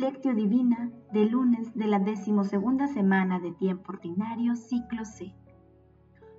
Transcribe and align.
Lectio 0.00 0.34
Divina 0.34 0.90
de 1.10 1.24
lunes 1.24 1.74
de 1.74 1.86
la 1.86 1.98
decimosegunda 1.98 2.86
semana 2.86 3.40
de 3.40 3.52
tiempo 3.52 3.92
ordinario, 3.92 4.54
ciclo 4.54 5.06
C. 5.06 5.34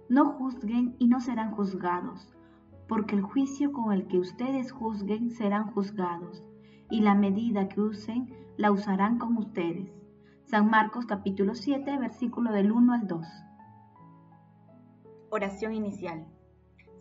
No 0.09 0.33
juzguen 0.33 0.95
y 0.99 1.07
no 1.07 1.19
serán 1.21 1.55
juzgados, 1.55 2.35
porque 2.87 3.15
el 3.15 3.23
juicio 3.23 3.71
con 3.73 3.91
el 3.93 4.05
que 4.05 4.19
ustedes 4.19 4.71
juzguen 4.71 5.31
serán 5.31 5.71
juzgados, 5.71 6.43
y 6.91 7.01
la 7.01 7.15
medida 7.15 7.67
que 7.67 7.81
usen 7.81 8.31
la 8.57 8.71
usarán 8.71 9.17
con 9.17 9.35
ustedes. 9.37 9.91
San 10.43 10.69
Marcos 10.69 11.07
capítulo 11.07 11.55
7, 11.55 11.97
versículo 11.97 12.51
del 12.51 12.71
1 12.71 12.93
al 12.93 13.07
2. 13.07 13.27
Oración 15.31 15.73
inicial. 15.73 16.27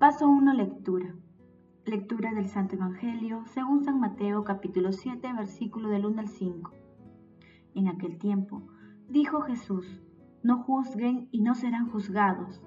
Paso 0.00 0.30
1. 0.30 0.54
Lectura. 0.54 1.14
Lectura 1.84 2.32
del 2.32 2.48
Santo 2.48 2.74
Evangelio 2.74 3.42
según 3.44 3.84
San 3.84 4.00
Mateo 4.00 4.44
capítulo 4.44 4.92
7 4.92 5.30
versículo 5.34 5.90
del 5.90 6.06
1 6.06 6.20
al 6.22 6.28
5. 6.28 6.72
En 7.74 7.86
aquel 7.86 8.16
tiempo 8.16 8.62
dijo 9.10 9.42
Jesús, 9.42 10.00
no 10.42 10.62
juzguen 10.62 11.28
y 11.32 11.42
no 11.42 11.54
serán 11.54 11.90
juzgados, 11.90 12.62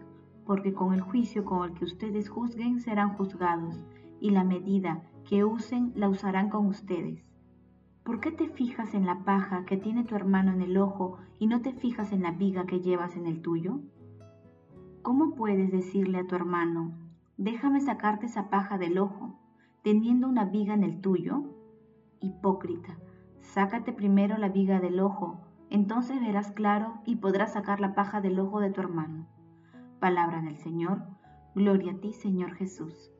porque 0.45 0.75
con 0.75 0.93
el 0.93 1.01
juicio 1.01 1.43
con 1.43 1.67
el 1.67 1.73
que 1.73 1.85
ustedes 1.85 2.29
juzguen 2.29 2.79
serán 2.79 3.15
juzgados, 3.15 3.83
y 4.21 4.29
la 4.29 4.43
medida 4.43 5.01
que 5.27 5.43
usen 5.43 5.91
la 5.95 6.09
usarán 6.09 6.51
con 6.51 6.67
ustedes. 6.67 7.25
¿Por 8.03 8.19
qué 8.19 8.29
te 8.29 8.47
fijas 8.47 8.93
en 8.93 9.07
la 9.07 9.23
paja 9.25 9.65
que 9.65 9.77
tiene 9.77 10.03
tu 10.03 10.13
hermano 10.13 10.51
en 10.53 10.61
el 10.61 10.77
ojo 10.77 11.17
y 11.39 11.47
no 11.47 11.61
te 11.61 11.73
fijas 11.73 12.11
en 12.11 12.21
la 12.21 12.29
viga 12.29 12.67
que 12.67 12.81
llevas 12.81 13.15
en 13.15 13.25
el 13.25 13.41
tuyo? 13.41 13.79
¿Cómo 15.01 15.33
puedes 15.33 15.71
decirle 15.71 16.19
a 16.19 16.27
tu 16.27 16.35
hermano, 16.35 17.02
déjame 17.37 17.81
sacarte 17.81 18.27
esa 18.27 18.49
paja 18.49 18.77
del 18.77 18.97
ojo, 18.97 19.35
teniendo 19.81 20.27
una 20.27 20.45
viga 20.45 20.73
en 20.73 20.83
el 20.83 21.01
tuyo? 21.01 21.43
Hipócrita, 22.19 22.97
sácate 23.39 23.91
primero 23.93 24.37
la 24.37 24.49
viga 24.49 24.79
del 24.79 24.99
ojo, 24.99 25.41
entonces 25.69 26.19
verás 26.19 26.51
claro 26.51 27.01
y 27.05 27.17
podrás 27.17 27.53
sacar 27.53 27.79
la 27.79 27.95
paja 27.95 28.21
del 28.21 28.39
ojo 28.39 28.59
de 28.59 28.69
tu 28.69 28.81
hermano. 28.81 29.25
Palabra 29.99 30.41
del 30.41 30.57
Señor, 30.57 31.03
gloria 31.55 31.93
a 31.93 31.97
ti 31.97 32.13
Señor 32.13 32.53
Jesús. 32.53 33.11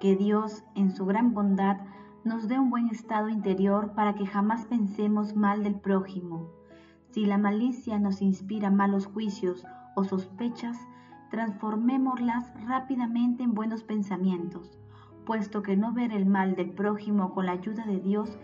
Que 0.00 0.16
Dios, 0.16 0.64
en 0.74 0.90
su 0.90 1.04
gran 1.04 1.34
bondad, 1.34 1.78
nos 2.24 2.48
dé 2.48 2.58
un 2.58 2.70
buen 2.70 2.88
estado 2.88 3.28
interior 3.28 3.94
para 3.94 4.14
que 4.14 4.26
jamás 4.26 4.66
pensemos 4.66 5.34
mal 5.34 5.62
del 5.62 5.78
prójimo. 5.78 6.50
Si 7.10 7.26
la 7.26 7.38
malicia 7.38 7.98
nos 7.98 8.22
inspira 8.22 8.70
malos 8.70 9.06
juicios 9.06 9.66
o 9.94 10.04
sospechas, 10.04 10.76
transformémoslas 11.30 12.52
rápidamente 12.66 13.42
en 13.42 13.54
buenos 13.54 13.82
pensamientos, 13.82 14.78
puesto 15.24 15.62
que 15.62 15.76
no 15.76 15.92
ver 15.92 16.12
el 16.12 16.26
mal 16.26 16.56
del 16.56 16.70
prójimo 16.70 17.32
con 17.32 17.46
la 17.46 17.52
ayuda 17.52 17.84
de 17.86 18.00
Dios 18.00 18.38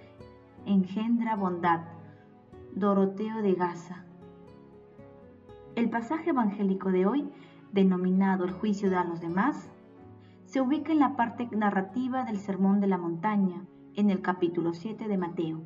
engendra 0.67 1.37
bondad. 1.37 1.81
Doroteo 2.75 3.41
de 3.41 3.55
Gaza. 3.55 4.05
El 5.77 5.89
pasaje 5.89 6.31
evangélico 6.31 6.91
de 6.91 7.07
hoy, 7.07 7.31
denominado 7.73 8.45
el 8.45 8.51
juicio 8.51 8.91
de 8.91 8.97
a 8.97 9.05
los 9.05 9.21
demás, 9.21 9.71
se 10.45 10.61
ubica 10.61 10.93
en 10.93 10.99
la 10.99 11.17
parte 11.17 11.49
narrativa 11.53 12.25
del 12.25 12.39
Sermón 12.39 12.81
de 12.81 12.87
la 12.87 12.99
Montaña, 12.99 13.65
en 13.95 14.11
el 14.11 14.21
capítulo 14.21 14.75
7 14.75 15.09
de 15.09 15.17
Mateo. 15.17 15.63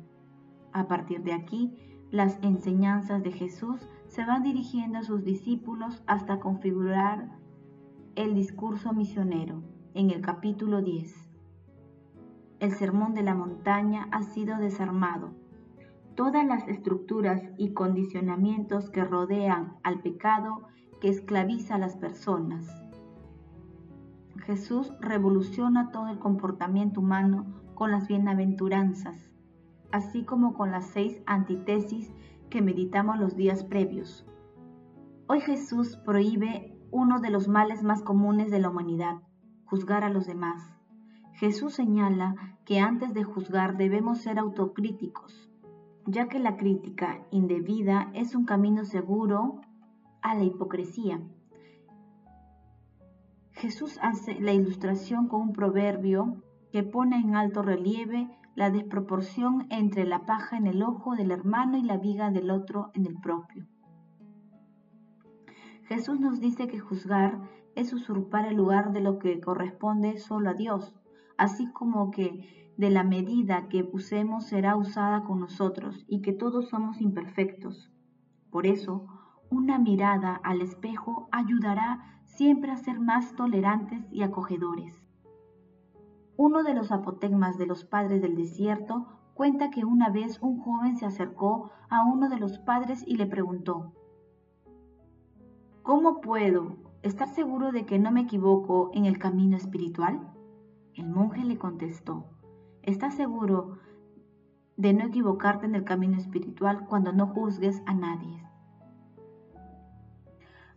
A 0.71 0.87
partir 0.87 1.21
de 1.23 1.33
aquí, 1.33 1.75
las 2.11 2.39
enseñanzas 2.41 3.23
de 3.23 3.31
Jesús 3.31 3.87
se 4.11 4.25
van 4.25 4.43
dirigiendo 4.43 4.99
a 4.99 5.03
sus 5.03 5.23
discípulos 5.23 6.03
hasta 6.05 6.41
configurar 6.41 7.29
el 8.15 8.35
discurso 8.35 8.91
misionero 8.91 9.63
en 9.93 10.11
el 10.11 10.19
capítulo 10.19 10.81
10. 10.81 11.15
El 12.59 12.73
sermón 12.73 13.13
de 13.13 13.23
la 13.23 13.35
montaña 13.35 14.09
ha 14.11 14.23
sido 14.23 14.57
desarmado. 14.57 15.31
Todas 16.15 16.45
las 16.45 16.67
estructuras 16.67 17.41
y 17.55 17.71
condicionamientos 17.71 18.89
que 18.89 19.05
rodean 19.05 19.77
al 19.81 20.01
pecado 20.01 20.63
que 20.99 21.07
esclaviza 21.07 21.75
a 21.75 21.79
las 21.79 21.95
personas. 21.95 22.67
Jesús 24.39 24.91
revoluciona 24.99 25.89
todo 25.91 26.09
el 26.09 26.19
comportamiento 26.19 26.99
humano 26.99 27.45
con 27.75 27.91
las 27.91 28.09
bienaventuranzas, 28.09 29.33
así 29.93 30.25
como 30.25 30.53
con 30.53 30.69
las 30.69 30.87
seis 30.87 31.21
antítesis 31.25 32.11
que 32.51 32.61
meditamos 32.61 33.17
los 33.17 33.35
días 33.35 33.63
previos. 33.63 34.27
Hoy 35.27 35.39
Jesús 35.39 35.97
prohíbe 36.05 36.77
uno 36.91 37.21
de 37.21 37.31
los 37.31 37.47
males 37.47 37.81
más 37.81 38.03
comunes 38.03 38.51
de 38.51 38.59
la 38.59 38.69
humanidad, 38.69 39.21
juzgar 39.65 40.03
a 40.03 40.09
los 40.09 40.27
demás. 40.27 40.61
Jesús 41.33 41.73
señala 41.73 42.59
que 42.65 42.79
antes 42.79 43.13
de 43.13 43.23
juzgar 43.23 43.77
debemos 43.77 44.19
ser 44.19 44.37
autocríticos, 44.37 45.49
ya 46.05 46.27
que 46.27 46.39
la 46.39 46.57
crítica 46.57 47.25
indebida 47.31 48.11
es 48.13 48.35
un 48.35 48.43
camino 48.43 48.83
seguro 48.83 49.61
a 50.21 50.35
la 50.35 50.43
hipocresía. 50.43 51.21
Jesús 53.51 53.97
hace 54.01 54.39
la 54.41 54.51
ilustración 54.51 55.29
con 55.29 55.41
un 55.41 55.53
proverbio 55.53 56.43
que 56.73 56.83
pone 56.83 57.15
en 57.15 57.35
alto 57.35 57.61
relieve 57.61 58.29
la 58.55 58.69
desproporción 58.69 59.67
entre 59.69 60.05
la 60.05 60.25
paja 60.25 60.57
en 60.57 60.67
el 60.67 60.83
ojo 60.83 61.15
del 61.15 61.31
hermano 61.31 61.77
y 61.77 61.83
la 61.83 61.97
viga 61.97 62.31
del 62.31 62.51
otro 62.51 62.91
en 62.93 63.05
el 63.05 63.15
propio. 63.15 63.65
Jesús 65.83 66.19
nos 66.19 66.39
dice 66.39 66.67
que 66.67 66.79
juzgar 66.79 67.41
es 67.75 67.93
usurpar 67.93 68.45
el 68.45 68.55
lugar 68.55 68.91
de 68.93 69.01
lo 69.01 69.19
que 69.19 69.39
corresponde 69.39 70.17
solo 70.17 70.49
a 70.49 70.53
Dios, 70.53 70.93
así 71.37 71.71
como 71.71 72.11
que 72.11 72.73
de 72.77 72.89
la 72.89 73.03
medida 73.03 73.67
que 73.67 73.87
usemos 73.91 74.45
será 74.45 74.75
usada 74.75 75.23
con 75.23 75.39
nosotros 75.39 76.05
y 76.07 76.21
que 76.21 76.33
todos 76.33 76.69
somos 76.69 77.01
imperfectos. 77.01 77.91
Por 78.49 78.65
eso, 78.65 79.05
una 79.49 79.79
mirada 79.79 80.35
al 80.43 80.61
espejo 80.61 81.27
ayudará 81.31 82.21
siempre 82.23 82.71
a 82.71 82.77
ser 82.77 82.99
más 82.99 83.35
tolerantes 83.35 84.07
y 84.11 84.23
acogedores. 84.23 85.10
Uno 86.43 86.63
de 86.63 86.73
los 86.73 86.91
apotegmas 86.91 87.59
de 87.59 87.67
los 87.67 87.85
padres 87.85 88.19
del 88.19 88.35
desierto 88.35 89.05
cuenta 89.35 89.69
que 89.69 89.85
una 89.85 90.09
vez 90.09 90.41
un 90.41 90.59
joven 90.59 90.97
se 90.97 91.05
acercó 91.05 91.69
a 91.87 92.03
uno 92.03 92.29
de 92.29 92.39
los 92.39 92.57
padres 92.57 93.03
y 93.05 93.17
le 93.17 93.27
preguntó, 93.27 93.93
¿Cómo 95.83 96.19
puedo 96.19 96.77
estar 97.03 97.27
seguro 97.27 97.71
de 97.71 97.85
que 97.85 97.99
no 97.99 98.09
me 98.09 98.21
equivoco 98.21 98.89
en 98.95 99.05
el 99.05 99.19
camino 99.19 99.55
espiritual? 99.55 100.33
El 100.95 101.09
monje 101.09 101.43
le 101.43 101.59
contestó, 101.59 102.25
¿estás 102.81 103.13
seguro 103.13 103.77
de 104.77 104.93
no 104.93 105.05
equivocarte 105.05 105.67
en 105.67 105.75
el 105.75 105.83
camino 105.83 106.17
espiritual 106.17 106.87
cuando 106.87 107.13
no 107.13 107.27
juzgues 107.27 107.83
a 107.85 107.93
nadie? 107.93 108.43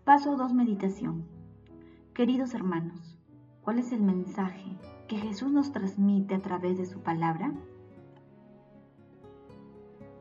Paso 0.04 0.36
2. 0.36 0.52
Meditación. 0.52 1.24
Queridos 2.12 2.52
hermanos, 2.52 3.18
¿cuál 3.62 3.78
es 3.78 3.92
el 3.92 4.02
mensaje 4.02 4.76
que 5.08 5.18
Jesús 5.18 5.50
nos 5.50 5.72
transmite 5.72 6.34
a 6.34 6.42
través 6.42 6.78
de 6.78 6.86
su 6.86 7.00
palabra? 7.00 7.52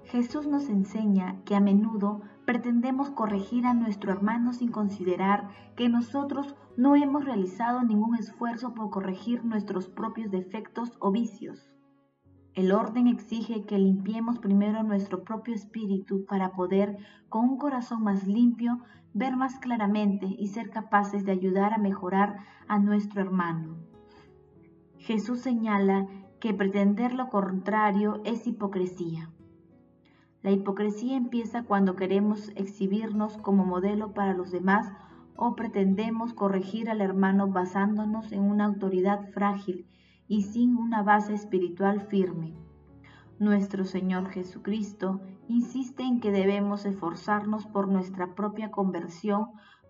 Jesús 0.05 0.45
nos 0.45 0.69
enseña 0.69 1.41
que 1.45 1.55
a 1.55 1.59
menudo 1.59 2.21
pretendemos 2.45 3.09
corregir 3.09 3.65
a 3.65 3.73
nuestro 3.73 4.11
hermano 4.11 4.53
sin 4.53 4.71
considerar 4.71 5.49
que 5.75 5.89
nosotros 5.89 6.55
no 6.77 6.95
hemos 6.95 7.25
realizado 7.25 7.81
ningún 7.81 8.15
esfuerzo 8.15 8.73
por 8.73 8.89
corregir 8.89 9.43
nuestros 9.43 9.87
propios 9.87 10.29
defectos 10.29 10.91
o 10.99 11.11
vicios. 11.11 11.71
El 12.53 12.71
orden 12.71 13.07
exige 13.07 13.65
que 13.65 13.79
limpiemos 13.79 14.37
primero 14.37 14.83
nuestro 14.83 15.23
propio 15.23 15.55
espíritu 15.55 16.25
para 16.25 16.51
poder, 16.51 16.97
con 17.29 17.49
un 17.49 17.57
corazón 17.57 18.03
más 18.03 18.27
limpio, 18.27 18.81
ver 19.13 19.35
más 19.35 19.57
claramente 19.57 20.27
y 20.27 20.49
ser 20.49 20.69
capaces 20.69 21.25
de 21.25 21.31
ayudar 21.31 21.73
a 21.73 21.79
mejorar 21.79 22.37
a 22.67 22.77
nuestro 22.77 23.21
hermano. 23.21 23.77
Jesús 25.03 25.41
señala 25.41 26.07
que 26.39 26.53
pretender 26.53 27.11
lo 27.11 27.27
contrario 27.27 28.21
es 28.23 28.47
hipocresía. 28.47 29.29
La 30.41 30.51
hipocresía 30.51 31.17
empieza 31.17 31.63
cuando 31.63 31.97
queremos 31.97 32.53
exhibirnos 32.55 33.37
como 33.37 33.65
modelo 33.65 34.13
para 34.13 34.33
los 34.33 34.49
demás 34.51 34.89
o 35.35 35.57
pretendemos 35.57 36.33
corregir 36.33 36.89
al 36.89 37.01
hermano 37.01 37.49
basándonos 37.49 38.31
en 38.31 38.43
una 38.43 38.63
autoridad 38.63 39.29
frágil 39.31 39.87
y 40.29 40.43
sin 40.43 40.77
una 40.77 41.03
base 41.03 41.33
espiritual 41.33 41.99
firme. 41.99 42.53
Nuestro 43.39 43.83
Señor 43.83 44.29
Jesucristo 44.29 45.19
insiste 45.49 46.03
en 46.03 46.21
que 46.21 46.31
debemos 46.31 46.85
esforzarnos 46.85 47.65
por 47.65 47.89
nuestra 47.89 48.35
propia 48.35 48.71
conversión 48.71 49.47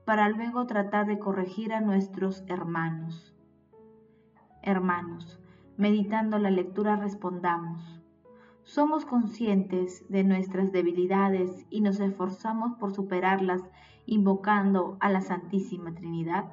para 0.08 0.28
luego 0.30 0.66
tratar 0.66 1.06
de 1.06 1.20
corregir 1.20 1.72
a 1.72 1.82
nuestros 1.82 2.44
hermanos. 2.48 3.33
Hermanos, 4.66 5.42
meditando 5.76 6.40
la 6.40 6.50
lectura 6.50 6.96
respondamos, 6.96 8.02
¿somos 8.62 9.04
conscientes 9.04 10.06
de 10.08 10.24
nuestras 10.24 10.72
debilidades 10.72 11.66
y 11.70 11.82
nos 11.82 12.00
esforzamos 12.00 12.74
por 12.76 12.94
superarlas 12.94 13.62
invocando 14.06 14.96
a 15.02 15.10
la 15.10 15.20
Santísima 15.20 15.94
Trinidad? 15.94 16.46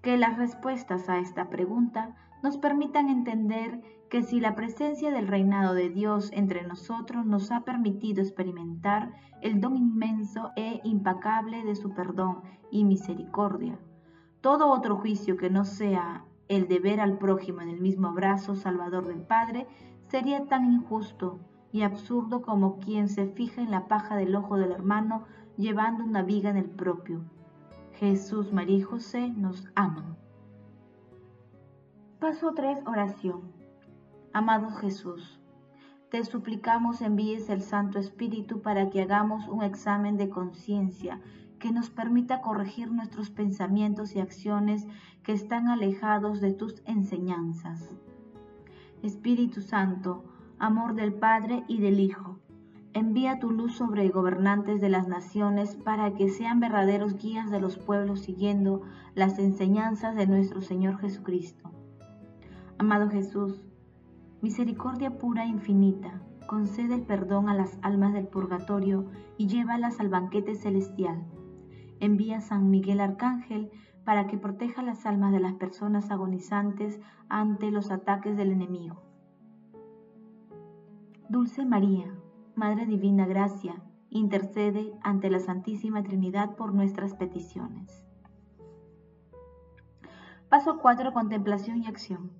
Que 0.00 0.16
las 0.16 0.38
respuestas 0.38 1.10
a 1.10 1.18
esta 1.18 1.50
pregunta 1.50 2.16
nos 2.42 2.56
permitan 2.56 3.10
entender 3.10 3.82
que 4.08 4.22
si 4.22 4.40
la 4.40 4.54
presencia 4.54 5.10
del 5.10 5.28
reinado 5.28 5.74
de 5.74 5.90
Dios 5.90 6.30
entre 6.32 6.66
nosotros 6.66 7.26
nos 7.26 7.50
ha 7.50 7.66
permitido 7.66 8.22
experimentar 8.22 9.12
el 9.42 9.60
don 9.60 9.76
inmenso 9.76 10.52
e 10.56 10.80
impacable 10.84 11.64
de 11.64 11.76
su 11.76 11.92
perdón 11.92 12.40
y 12.70 12.84
misericordia, 12.84 13.78
todo 14.40 14.70
otro 14.70 14.96
juicio 14.96 15.36
que 15.36 15.50
no 15.50 15.66
sea 15.66 16.24
el 16.50 16.66
de 16.66 16.80
ver 16.80 17.00
al 17.00 17.16
prójimo 17.16 17.60
en 17.60 17.68
el 17.68 17.80
mismo 17.80 18.08
abrazo 18.08 18.56
salvador 18.56 19.06
del 19.06 19.22
Padre 19.22 19.68
sería 20.08 20.46
tan 20.46 20.64
injusto 20.64 21.38
y 21.70 21.82
absurdo 21.82 22.42
como 22.42 22.80
quien 22.80 23.08
se 23.08 23.28
fija 23.28 23.62
en 23.62 23.70
la 23.70 23.86
paja 23.86 24.16
del 24.16 24.34
ojo 24.34 24.56
del 24.56 24.72
hermano 24.72 25.26
llevando 25.56 26.02
una 26.02 26.24
viga 26.24 26.50
en 26.50 26.56
el 26.56 26.68
propio. 26.68 27.22
Jesús, 27.92 28.52
María 28.52 28.78
y 28.78 28.82
José 28.82 29.28
nos 29.28 29.68
aman. 29.76 30.16
Paso 32.18 32.52
3. 32.52 32.80
Oración. 32.84 33.52
Amado 34.32 34.70
Jesús, 34.70 35.40
te 36.10 36.24
suplicamos 36.24 37.00
envíes 37.00 37.48
el 37.48 37.62
Santo 37.62 38.00
Espíritu 38.00 38.60
para 38.60 38.90
que 38.90 39.02
hagamos 39.02 39.46
un 39.46 39.62
examen 39.62 40.16
de 40.16 40.28
conciencia 40.28 41.20
que 41.60 41.70
nos 41.70 41.90
permita 41.90 42.40
corregir 42.40 42.90
nuestros 42.90 43.30
pensamientos 43.30 44.16
y 44.16 44.20
acciones 44.20 44.88
que 45.22 45.32
están 45.32 45.68
alejados 45.68 46.40
de 46.40 46.52
tus 46.52 46.82
enseñanzas. 46.86 47.94
Espíritu 49.04 49.60
Santo, 49.60 50.24
amor 50.58 50.94
del 50.94 51.12
Padre 51.14 51.62
y 51.68 51.78
del 51.78 52.00
Hijo, 52.00 52.40
envía 52.92 53.38
tu 53.38 53.52
luz 53.52 53.76
sobre 53.76 54.08
gobernantes 54.08 54.80
de 54.80 54.88
las 54.88 55.06
naciones 55.06 55.76
para 55.76 56.14
que 56.14 56.28
sean 56.28 56.58
verdaderos 56.58 57.16
guías 57.16 57.48
de 57.50 57.60
los 57.60 57.78
pueblos 57.78 58.22
siguiendo 58.22 58.82
las 59.14 59.38
enseñanzas 59.38 60.16
de 60.16 60.26
nuestro 60.26 60.60
Señor 60.60 60.98
Jesucristo 60.98 61.70
Amado 62.80 63.10
Jesús, 63.10 63.62
misericordia 64.40 65.18
pura 65.18 65.44
e 65.44 65.48
infinita, 65.48 66.22
concede 66.46 66.94
el 66.94 67.02
perdón 67.02 67.50
a 67.50 67.54
las 67.54 67.76
almas 67.82 68.14
del 68.14 68.26
purgatorio 68.26 69.04
y 69.36 69.48
llévalas 69.48 70.00
al 70.00 70.08
banquete 70.08 70.54
celestial. 70.54 71.22
Envía 72.00 72.38
a 72.38 72.40
San 72.40 72.70
Miguel 72.70 73.00
Arcángel 73.00 73.70
para 74.04 74.26
que 74.26 74.38
proteja 74.38 74.82
las 74.82 75.06
almas 75.06 75.32
de 75.32 75.40
las 75.40 75.54
personas 75.54 76.10
agonizantes 76.10 77.00
ante 77.28 77.70
los 77.70 77.90
ataques 77.90 78.36
del 78.36 78.50
enemigo. 78.50 79.02
Dulce 81.28 81.64
María, 81.64 82.12
Madre 82.56 82.86
Divina 82.86 83.26
Gracia, 83.26 83.82
intercede 84.08 84.92
ante 85.02 85.30
la 85.30 85.38
Santísima 85.38 86.02
Trinidad 86.02 86.56
por 86.56 86.74
nuestras 86.74 87.14
peticiones. 87.14 88.04
Paso 90.48 90.78
4. 90.78 91.12
Contemplación 91.12 91.78
y 91.78 91.86
acción. 91.86 92.32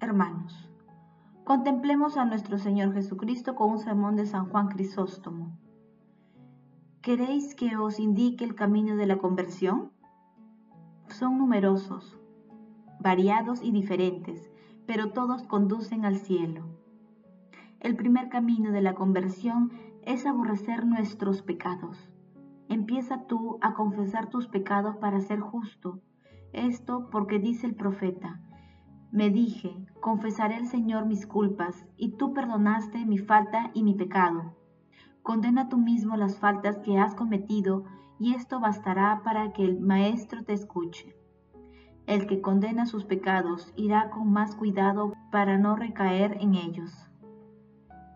Hermanos, 0.00 0.68
contemplemos 1.44 2.16
a 2.16 2.24
nuestro 2.24 2.58
Señor 2.58 2.92
Jesucristo 2.92 3.54
con 3.54 3.70
un 3.70 3.78
sermón 3.78 4.16
de 4.16 4.26
San 4.26 4.48
Juan 4.48 4.66
Crisóstomo. 4.66 5.56
¿Queréis 7.04 7.54
que 7.54 7.76
os 7.76 8.00
indique 8.00 8.46
el 8.46 8.54
camino 8.54 8.96
de 8.96 9.04
la 9.04 9.18
conversión? 9.18 9.90
Son 11.08 11.36
numerosos, 11.36 12.18
variados 12.98 13.62
y 13.62 13.72
diferentes, 13.72 14.50
pero 14.86 15.12
todos 15.12 15.42
conducen 15.42 16.06
al 16.06 16.16
cielo. 16.16 16.64
El 17.80 17.94
primer 17.94 18.30
camino 18.30 18.72
de 18.72 18.80
la 18.80 18.94
conversión 18.94 19.70
es 20.00 20.24
aborrecer 20.24 20.86
nuestros 20.86 21.42
pecados. 21.42 22.08
Empieza 22.70 23.26
tú 23.26 23.58
a 23.60 23.74
confesar 23.74 24.30
tus 24.30 24.48
pecados 24.48 24.96
para 24.96 25.20
ser 25.20 25.40
justo. 25.40 26.00
Esto 26.54 27.10
porque 27.10 27.38
dice 27.38 27.66
el 27.66 27.74
profeta, 27.74 28.40
me 29.12 29.28
dije, 29.28 29.76
confesaré 30.00 30.54
al 30.54 30.66
Señor 30.68 31.04
mis 31.04 31.26
culpas, 31.26 31.84
y 31.98 32.16
tú 32.16 32.32
perdonaste 32.32 33.04
mi 33.04 33.18
falta 33.18 33.72
y 33.74 33.82
mi 33.82 33.92
pecado. 33.92 34.56
Condena 35.24 35.70
tú 35.70 35.78
mismo 35.78 36.18
las 36.18 36.38
faltas 36.38 36.76
que 36.80 36.98
has 36.98 37.14
cometido, 37.14 37.84
y 38.18 38.34
esto 38.34 38.60
bastará 38.60 39.22
para 39.24 39.54
que 39.54 39.64
el 39.64 39.80
Maestro 39.80 40.44
te 40.44 40.52
escuche. 40.52 41.16
El 42.06 42.26
que 42.26 42.42
condena 42.42 42.84
sus 42.84 43.06
pecados 43.06 43.72
irá 43.74 44.10
con 44.10 44.30
más 44.30 44.54
cuidado 44.54 45.14
para 45.32 45.56
no 45.56 45.76
recaer 45.76 46.36
en 46.42 46.54
ellos. 46.54 47.08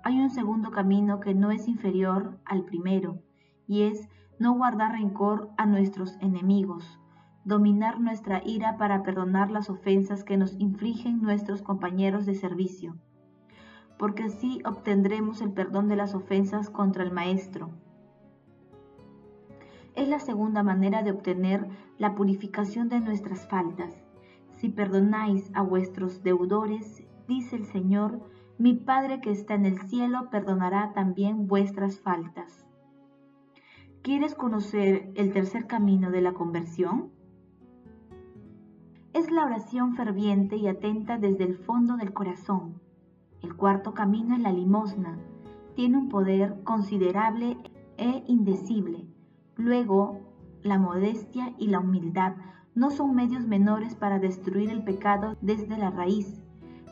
Hay 0.04 0.20
un 0.20 0.28
segundo 0.28 0.70
camino 0.70 1.18
que 1.18 1.32
no 1.32 1.50
es 1.50 1.66
inferior 1.66 2.38
al 2.44 2.66
primero, 2.66 3.22
y 3.66 3.84
es 3.84 4.06
no 4.38 4.52
guardar 4.52 4.92
rencor 4.92 5.48
a 5.56 5.64
nuestros 5.64 6.14
enemigos, 6.20 7.00
dominar 7.42 8.00
nuestra 8.00 8.42
ira 8.44 8.76
para 8.76 9.02
perdonar 9.02 9.50
las 9.50 9.70
ofensas 9.70 10.24
que 10.24 10.36
nos 10.36 10.60
infligen 10.60 11.22
nuestros 11.22 11.62
compañeros 11.62 12.26
de 12.26 12.34
servicio, 12.34 12.98
porque 13.98 14.24
así 14.24 14.60
obtendremos 14.64 15.40
el 15.40 15.52
perdón 15.52 15.88
de 15.88 15.96
las 15.96 16.14
ofensas 16.14 16.70
contra 16.70 17.02
el 17.02 17.12
Maestro. 17.12 17.70
Es 19.94 20.08
la 20.08 20.20
segunda 20.20 20.62
manera 20.62 21.02
de 21.02 21.10
obtener 21.10 21.66
la 21.98 22.14
purificación 22.14 22.88
de 22.88 23.00
nuestras 23.00 23.48
faltas. 23.48 23.94
Si 24.56 24.68
perdonáis 24.68 25.50
a 25.54 25.62
vuestros 25.62 26.22
deudores, 26.22 27.02
dice 27.26 27.56
el 27.56 27.64
Señor, 27.64 28.20
mi 28.58 28.74
Padre 28.74 29.20
que 29.20 29.30
está 29.30 29.54
en 29.54 29.66
el 29.66 29.80
cielo 29.88 30.30
perdonará 30.30 30.92
también 30.92 31.46
vuestras 31.48 32.00
faltas. 32.00 32.64
¿Quieres 34.02 34.34
conocer 34.34 35.10
el 35.16 35.32
tercer 35.32 35.66
camino 35.66 36.10
de 36.10 36.22
la 36.22 36.32
conversión? 36.32 37.10
es 39.18 39.30
la 39.32 39.44
oración 39.44 39.94
ferviente 39.94 40.56
y 40.56 40.68
atenta 40.68 41.18
desde 41.18 41.44
el 41.44 41.56
fondo 41.56 41.96
del 41.96 42.12
corazón. 42.12 42.80
El 43.42 43.54
cuarto 43.54 43.94
camino 43.94 44.34
es 44.34 44.40
la 44.40 44.52
limosna. 44.52 45.18
Tiene 45.74 45.98
un 45.98 46.08
poder 46.08 46.62
considerable 46.64 47.56
e 47.96 48.24
indecible. 48.26 49.06
Luego, 49.56 50.20
la 50.62 50.78
modestia 50.78 51.54
y 51.58 51.68
la 51.68 51.78
humildad 51.78 52.34
no 52.74 52.90
son 52.90 53.14
medios 53.14 53.46
menores 53.46 53.94
para 53.94 54.18
destruir 54.18 54.70
el 54.70 54.82
pecado 54.82 55.36
desde 55.40 55.78
la 55.78 55.90
raíz. 55.90 56.42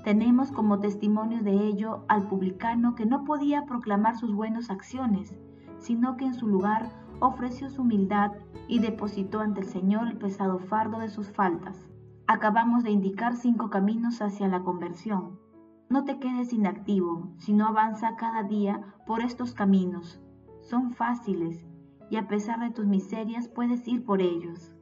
Tenemos 0.04 0.52
como 0.52 0.78
testimonio 0.78 1.42
de 1.42 1.66
ello 1.66 2.04
al 2.08 2.28
publicano 2.28 2.94
que 2.94 3.06
no 3.06 3.24
podía 3.24 3.66
proclamar 3.66 4.16
sus 4.16 4.32
buenas 4.32 4.70
acciones, 4.70 5.34
sino 5.78 6.16
que 6.16 6.26
en 6.26 6.34
su 6.34 6.46
lugar 6.46 6.90
ofreció 7.20 7.70
su 7.70 7.82
humildad 7.82 8.32
y 8.68 8.78
depositó 8.78 9.40
ante 9.40 9.60
el 9.60 9.66
Señor 9.66 10.08
el 10.08 10.16
pesado 10.16 10.58
fardo 10.58 11.00
de 11.00 11.08
sus 11.08 11.30
faltas. 11.30 11.86
Acabamos 12.26 12.84
de 12.84 12.90
indicar 12.90 13.36
cinco 13.36 13.70
caminos 13.70 14.22
hacia 14.22 14.48
la 14.48 14.62
conversión. 14.62 15.38
No 15.88 16.04
te 16.04 16.18
quedes 16.18 16.52
inactivo, 16.52 17.32
sino 17.38 17.66
avanza 17.66 18.16
cada 18.16 18.42
día 18.42 18.94
por 19.06 19.20
estos 19.20 19.54
caminos. 19.54 20.20
Son 20.60 20.92
fáciles 20.92 21.64
y 22.10 22.16
a 22.16 22.26
pesar 22.26 22.60
de 22.60 22.70
tus 22.70 22.86
miserias 22.86 23.48
puedes 23.48 23.86
ir 23.86 24.04
por 24.04 24.20
ellos. 24.20 24.72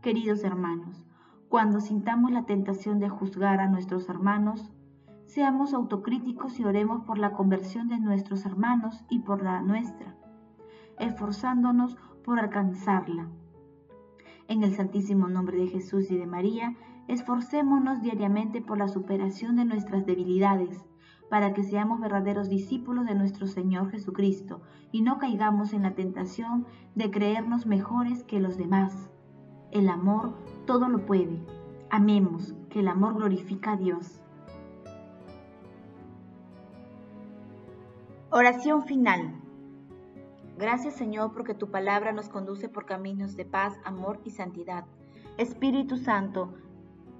Queridos 0.00 0.44
hermanos, 0.44 1.04
cuando 1.48 1.80
sintamos 1.80 2.30
la 2.30 2.46
tentación 2.46 3.00
de 3.00 3.08
juzgar 3.08 3.60
a 3.60 3.68
nuestros 3.68 4.08
hermanos, 4.08 4.72
seamos 5.26 5.74
autocríticos 5.74 6.60
y 6.60 6.64
oremos 6.64 7.02
por 7.02 7.18
la 7.18 7.32
conversión 7.32 7.88
de 7.88 7.98
nuestros 7.98 8.46
hermanos 8.46 9.04
y 9.10 9.18
por 9.18 9.42
la 9.42 9.60
nuestra, 9.60 10.14
esforzándonos 10.98 11.96
por 12.24 12.38
alcanzarla. 12.38 13.28
En 14.46 14.62
el 14.62 14.74
santísimo 14.74 15.28
nombre 15.28 15.58
de 15.58 15.66
Jesús 15.66 16.10
y 16.10 16.16
de 16.16 16.26
María, 16.26 16.76
esforcémonos 17.10 18.02
diariamente 18.02 18.62
por 18.62 18.78
la 18.78 18.86
superación 18.86 19.56
de 19.56 19.64
nuestras 19.64 20.06
debilidades, 20.06 20.84
para 21.28 21.52
que 21.52 21.64
seamos 21.64 22.00
verdaderos 22.00 22.48
discípulos 22.48 23.04
de 23.04 23.16
nuestro 23.16 23.48
Señor 23.48 23.90
Jesucristo 23.90 24.62
y 24.92 25.02
no 25.02 25.18
caigamos 25.18 25.72
en 25.72 25.82
la 25.82 25.94
tentación 25.94 26.66
de 26.94 27.10
creernos 27.10 27.66
mejores 27.66 28.22
que 28.22 28.38
los 28.38 28.56
demás. 28.56 29.10
El 29.72 29.88
amor 29.88 30.34
todo 30.66 30.88
lo 30.88 31.04
puede. 31.04 31.44
Amemos, 31.90 32.54
que 32.68 32.78
el 32.78 32.86
amor 32.86 33.14
glorifica 33.14 33.72
a 33.72 33.76
Dios. 33.76 34.20
Oración 38.30 38.84
final. 38.84 39.34
Gracias 40.56 40.94
Señor 40.94 41.32
porque 41.32 41.54
tu 41.54 41.72
palabra 41.72 42.12
nos 42.12 42.28
conduce 42.28 42.68
por 42.68 42.86
caminos 42.86 43.34
de 43.34 43.44
paz, 43.44 43.80
amor 43.84 44.20
y 44.24 44.30
santidad. 44.30 44.84
Espíritu 45.38 45.96
Santo, 45.96 46.54